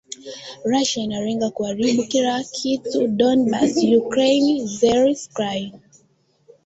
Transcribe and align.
Russia 0.65 0.99
inalenga 1.03 1.49
kuharibu 1.49 2.03
kila 2.11 2.35
kitu 2.55 2.99
Donbas 3.07 3.75
Ukraine- 4.01 4.67
Zelensky 4.79 5.59